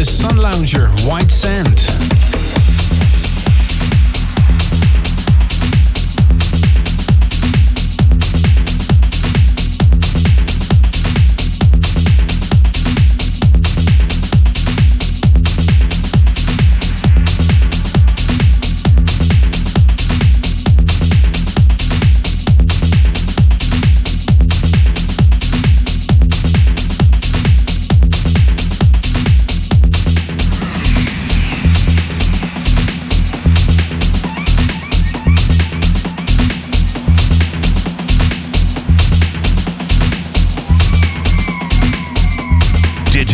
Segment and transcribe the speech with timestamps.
[0.00, 1.37] of Sun Lounger is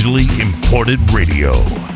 [0.05, 1.12] White Sand.
[1.14, 1.93] Radio.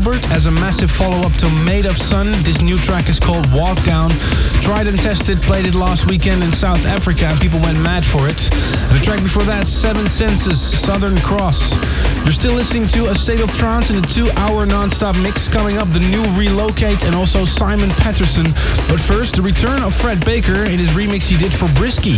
[0.00, 2.32] Albert as a massive follow-up to Made of Sun.
[2.42, 4.08] This new track is called Walk Down.
[4.62, 8.26] Tried and tested, played it last weekend in South Africa and people went mad for
[8.26, 8.48] it.
[8.88, 11.76] And the track before that, Seven Senses, Southern Cross.
[12.24, 15.48] You're still listening to A State of Trance in a two-hour non-stop mix.
[15.48, 18.44] Coming up, the new Relocate and also Simon Patterson.
[18.88, 22.16] But first, the return of Fred Baker in his remix he did for Brisky.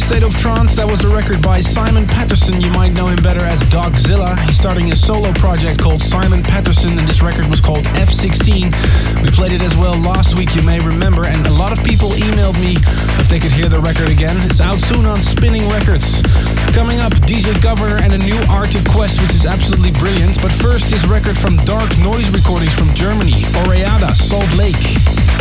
[0.00, 2.60] State of Trance, that was a record by Simon Patterson.
[2.60, 4.36] You might know him better as Dogzilla.
[4.46, 8.68] He's starting a solo project called Simon Patterson, and this record was called F16.
[9.24, 12.10] We played it as well last week, you may remember, and a lot of people
[12.20, 12.76] emailed me
[13.16, 14.36] if they could hear the record again.
[14.46, 16.22] It's out soon on Spinnin' Records.
[16.76, 20.36] Coming up, DJ Governor and a new Arctic Quest, which is absolutely brilliant.
[20.42, 25.37] But first, this record from Dark Noise Recordings from Germany, Oreada, Salt Lake.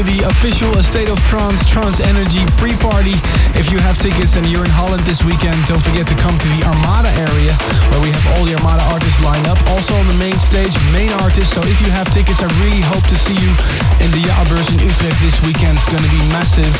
[0.00, 3.12] To the official State of Trance Trance Energy pre-party.
[3.52, 6.48] If you have tickets and you're in Holland this weekend, don't forget to come to
[6.56, 7.52] the Armada area
[7.92, 9.60] where we have all the Armada artists lined up.
[9.68, 11.52] Also on the main stage, main artists.
[11.52, 13.52] So if you have tickets, I really hope to see you
[14.00, 15.76] in the Jaarbeurs in Utrecht this weekend.
[15.76, 16.72] It's going to be massive.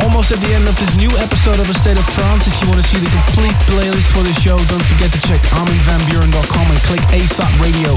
[0.00, 2.48] Almost at the end of this new episode of A State of Trance.
[2.48, 5.44] If you want to see the complete playlist for the show, don't forget to check
[5.60, 7.92] arminvanbuuren.com and click ASOT Radio.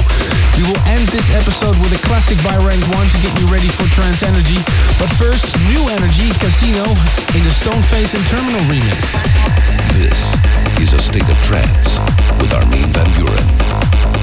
[0.59, 3.71] We will end this episode with a classic by Rank 1 to get you ready
[3.71, 4.64] for Trance Energy.
[4.99, 6.83] But first, New Energy Casino
[7.35, 9.01] in the Stoneface and Terminal remix.
[9.93, 10.33] This
[10.81, 11.99] is a state of trance
[12.39, 14.14] with Armin van Buuren.